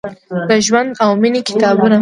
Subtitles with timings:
[0.49, 1.87] د ژوند او میینې کتابونه،